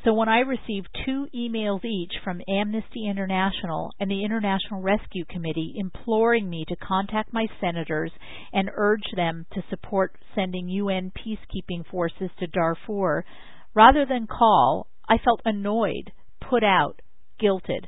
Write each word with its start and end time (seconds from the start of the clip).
So 0.05 0.15
when 0.15 0.29
I 0.29 0.41
received 0.41 0.89
two 1.05 1.27
emails 1.35 1.85
each 1.85 2.13
from 2.23 2.41
Amnesty 2.49 3.09
International 3.09 3.91
and 3.99 4.09
the 4.09 4.25
International 4.25 4.81
Rescue 4.81 5.25
Committee 5.25 5.75
imploring 5.77 6.49
me 6.49 6.65
to 6.69 6.77
contact 6.77 7.33
my 7.33 7.49
senators 7.61 8.13
and 8.53 8.71
urge 8.77 9.03
them 9.17 9.47
to 9.55 9.63
support 9.69 10.17
sending 10.37 10.69
UN 10.69 11.11
peacekeeping 11.11 11.85
forces 11.91 12.31
to 12.39 12.47
Darfur, 12.47 13.25
rather 13.75 14.07
than 14.07 14.29
call, 14.29 14.87
I 15.09 15.19
felt 15.19 15.43
annoyed, 15.45 16.13
put 16.49 16.63
out, 16.63 17.03
guilted. 17.43 17.87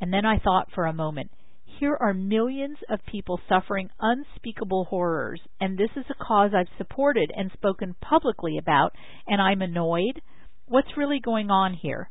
And 0.00 0.12
then 0.12 0.26
I 0.26 0.40
thought 0.40 0.72
for 0.74 0.86
a 0.86 0.92
moment, 0.92 1.30
here 1.78 1.96
are 2.00 2.14
millions 2.14 2.78
of 2.88 3.06
people 3.06 3.38
suffering 3.48 3.90
unspeakable 4.00 4.86
horrors, 4.86 5.40
and 5.60 5.78
this 5.78 5.90
is 5.96 6.06
a 6.10 6.24
cause 6.24 6.50
I've 6.54 6.76
supported 6.76 7.30
and 7.36 7.52
spoken 7.52 7.94
publicly 8.00 8.58
about, 8.58 8.94
and 9.28 9.40
I'm 9.40 9.62
annoyed? 9.62 10.20
What's 10.68 10.96
really 10.96 11.20
going 11.20 11.48
on 11.48 11.74
here? 11.74 12.10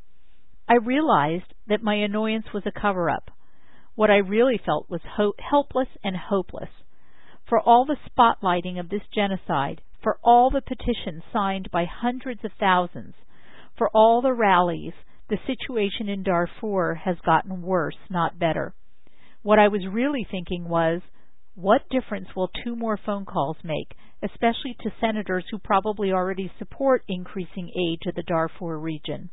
I 0.67 0.75
realized 0.75 1.53
that 1.67 1.83
my 1.83 1.95
annoyance 1.95 2.45
was 2.53 2.63
a 2.66 2.79
cover 2.79 3.09
up. 3.09 3.29
What 3.95 4.09
I 4.09 4.17
really 4.17 4.57
felt 4.66 4.89
was 4.89 5.02
ho- 5.17 5.33
helpless 5.38 5.89
and 6.05 6.16
hopeless. 6.16 6.69
For 7.49 7.59
all 7.59 7.85
the 7.85 7.97
spotlighting 8.09 8.79
of 8.79 8.88
this 8.88 9.02
genocide, 9.13 9.81
for 10.02 10.17
all 10.23 10.49
the 10.49 10.61
petitions 10.61 11.23
signed 11.33 11.69
by 11.69 11.83
hundreds 11.83 12.45
of 12.45 12.52
thousands, 12.57 13.16
for 13.77 13.89
all 13.94 14.21
the 14.21 14.33
rallies, 14.33 14.94
the 15.29 15.38
situation 15.45 16.07
in 16.07 16.23
Darfur 16.23 16.95
has 17.03 17.17
gotten 17.25 17.61
worse, 17.61 17.97
not 18.09 18.39
better. 18.39 18.73
What 19.41 19.59
I 19.59 19.67
was 19.67 19.85
really 19.85 20.25
thinking 20.31 20.69
was, 20.69 21.01
what 21.55 21.87
difference 21.89 22.27
will 22.35 22.49
two 22.63 22.75
more 22.75 22.99
phone 23.05 23.25
calls 23.25 23.57
make, 23.63 23.95
especially 24.21 24.75
to 24.81 24.91
senators 24.99 25.45
who 25.49 25.57
probably 25.57 26.11
already 26.11 26.51
support 26.59 27.03
increasing 27.07 27.69
aid 27.69 27.99
to 28.01 28.11
the 28.13 28.23
Darfur 28.23 28.77
region? 28.77 29.29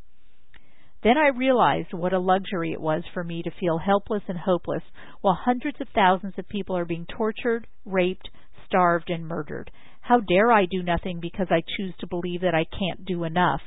Then 1.03 1.17
I 1.17 1.37
realized 1.37 1.93
what 1.93 2.13
a 2.13 2.19
luxury 2.19 2.71
it 2.71 2.79
was 2.79 3.03
for 3.13 3.25
me 3.25 3.43
to 3.43 3.51
feel 3.59 3.77
helpless 3.77 4.23
and 4.29 4.37
hopeless 4.37 4.83
while 5.19 5.37
hundreds 5.39 5.81
of 5.81 5.87
thousands 5.93 6.35
of 6.37 6.47
people 6.47 6.77
are 6.77 6.85
being 6.85 7.05
tortured, 7.05 7.67
raped, 7.85 8.29
starved, 8.65 9.09
and 9.09 9.27
murdered. 9.27 9.69
How 9.99 10.21
dare 10.21 10.51
I 10.51 10.65
do 10.65 10.81
nothing 10.81 11.19
because 11.19 11.47
I 11.49 11.61
choose 11.77 11.93
to 11.99 12.07
believe 12.07 12.41
that 12.41 12.55
I 12.55 12.63
can't 12.63 13.05
do 13.05 13.25
enough? 13.25 13.61